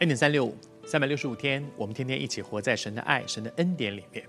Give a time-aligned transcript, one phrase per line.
[0.00, 0.54] 恩典三六五，
[0.84, 4.22] 三百六十五天，我们天天一起活在神的爱、神的恩典里面。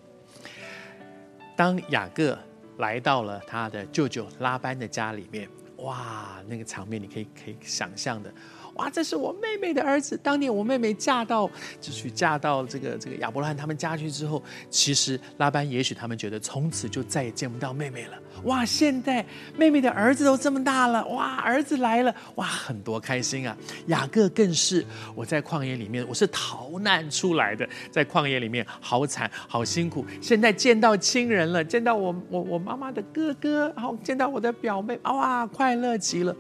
[1.58, 2.40] 当雅各
[2.78, 5.50] 来到了他的舅舅拉班的家里面，
[5.80, 8.34] 哇，那个场面你可以可以想象的。
[8.78, 10.20] 哇，这是我妹妹的儿子。
[10.24, 11.50] 当年我妹妹嫁到，
[11.82, 18.18] 就去嫁到这个这个亚伯拉罕他们家去之后，其实拉班也许他们觉得从此就再也见不到妹妹了。
[18.44, 19.26] 哇，现在
[19.58, 23.58] 妹妹的儿子都这么大了，哇，儿子来了，哇，很多开心啊。
[23.88, 24.86] 雅各更是，
[25.16, 30.06] 我在旷野里面，我是逃难出来的，在旷野里面好惨好辛苦。
[30.22, 36.36] 现在见到亲人了，见到我我我妈妈的哥哥，然后见到我的表妹，哇，快乐极了。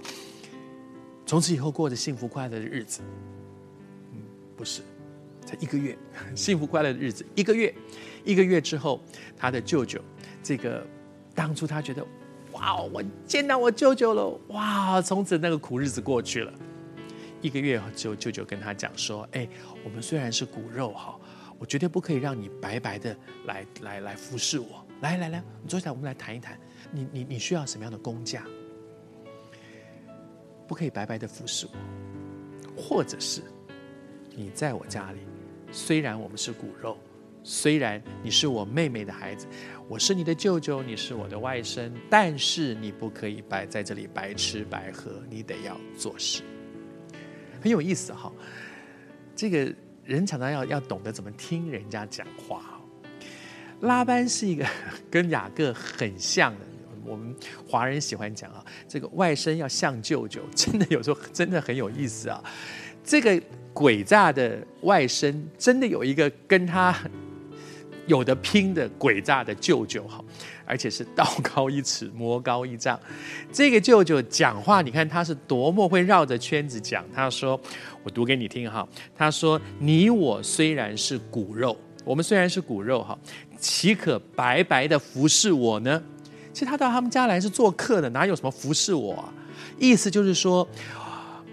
[1.27, 3.02] 从此以后过着幸福快乐的日子，
[4.13, 4.22] 嗯，
[4.55, 4.81] 不是，
[5.46, 5.96] 才一个月，
[6.34, 7.76] 幸福快乐的日子一个月，
[8.24, 9.01] 一个月之后，
[9.35, 9.99] 他的舅舅，
[10.41, 10.88] 这个
[11.35, 12.01] 当初他觉得，
[12.54, 16.54] 哇，我见到我舅舅了，哇，从此那个苦日子过去了。
[17.41, 19.46] 一个月之后，舅舅跟他讲说，哎，
[19.84, 21.20] 我们虽然是骨肉哈，
[21.60, 23.16] 我绝对不可以让你白白的
[23.48, 26.57] 来来来服侍我，来来来，你坐下来，我们来谈一谈，
[26.90, 28.46] 你你你需要什么样的工价？
[30.68, 33.41] 不可以白白的服侍我，或者是
[34.35, 35.20] 你在我家里，
[35.71, 36.98] 虽然我们是骨肉，
[37.43, 39.48] 虽然你是我妹妹的孩子，
[39.88, 46.43] 我是你的舅舅，你是我的外甥，但是你不可以白在这里白吃白喝，你得要做事。
[47.62, 48.32] 很有意思哈，
[49.35, 49.73] 这个
[50.04, 52.79] 人常常要要懂得怎么听人家讲话。
[53.82, 54.65] 拉班是一个
[55.10, 56.65] 跟雅各很像的。
[57.08, 57.34] 我们
[57.68, 62.44] 华人喜欢讲啊，这个外甥要像舅舅， 真的有时候真的很有意思啊。
[63.04, 63.41] 这个
[63.74, 66.94] 诡诈的外甥，真的有一个跟他
[68.06, 70.23] 有的拼的诡诈的舅舅哈，
[70.66, 73.00] 而且是道高一尺，魔高一丈。
[73.51, 77.06] 这个舅舅讲话，你看他是多么会绕着圈子讲。
[77.13, 77.59] 他说
[78.03, 83.17] ：“我读给你听哈。”他说：“你我虽然是骨肉，我们虽然是骨肉哈，
[83.57, 86.01] 岂可白白的服侍我呢？”
[86.57, 89.31] 其实他到他们家来是做客的，哪有什么服侍我啊？
[89.78, 90.68] 意思就是说，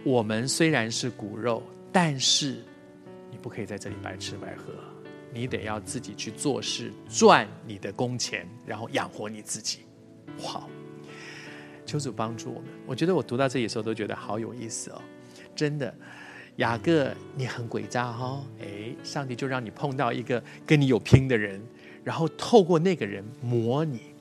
[0.03, 2.65] 我们虽然是骨肉，但是
[3.31, 4.73] 你不可以在这里白吃白喝，
[5.31, 9.81] 你得要自己去做事，赚你的工钱，然后养活你自己。
[10.41, 10.71] 好！
[11.85, 12.71] 求主帮助我们。
[12.87, 15.03] 我觉得我读到这里的时候都觉得好有意思哦，
[15.55, 15.95] 真的。
[16.57, 21.61] 雅各，你很诡诈哈、哦，哎，上帝就让你碰到一个跟你有拼的人，
[22.03, 24.14] 然后透过那个人磨你。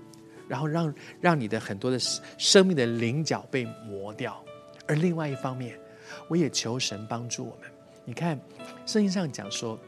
[0.48, 1.98] 然后让让你的很多的
[2.38, 4.44] 生命的棱角被磨掉，
[4.88, 5.80] 而另外一方面，
[6.28, 7.70] 我也求神帮助我们。
[8.06, 8.40] 你看，
[8.86, 9.80] 圣经上讲说，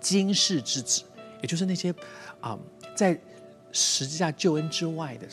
[0.00, 1.02] 今世之子，
[1.40, 1.94] 也就是那些
[2.40, 2.58] 啊、
[2.94, 3.18] 在
[3.72, 5.26] 十字架救恩之外的，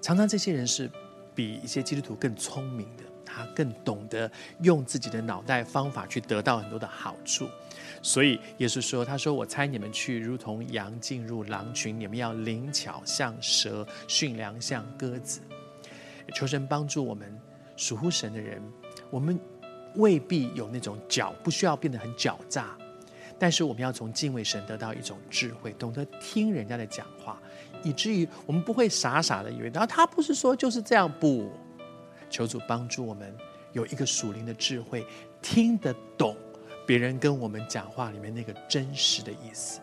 [0.00, 0.90] 常常这些人是
[1.34, 3.02] 比一些基督徒更聪明的，
[3.36, 4.30] 他更懂得
[4.62, 7.48] 用自己的脑袋方法去得到很多的好处。
[8.02, 15.40] 所以耶稣说：“他说我猜你们去，如同羊进入狼群，你们要灵巧像蛇，驯良像鸽子。
[16.34, 17.38] 求神帮助我们
[17.76, 18.62] 属乎神的人，
[19.10, 19.38] 我们
[19.96, 22.76] 未必有那种狡，不需要变得很狡诈，
[23.38, 27.40] 但是我们要从敬畏神得到一种智慧，懂得听人家的讲话，
[27.82, 31.10] 以至于我们不会傻傻的以为，然后他不是说就是这样。
[31.20, 31.50] 不，
[32.36, 33.34] 求主帮助我们
[33.72, 35.06] 有一个属灵的智慧，
[35.40, 36.36] 听得懂。”
[36.86, 39.80] 别人跟我们讲话里面那个真实的意思，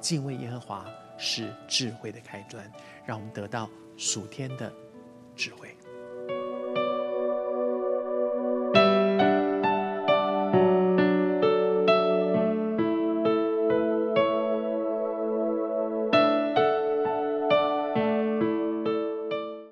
[0.00, 0.86] 敬畏耶和华
[1.18, 2.70] 是智慧的开端，
[3.04, 4.72] 让我们得到属天的
[5.34, 5.75] 智慧。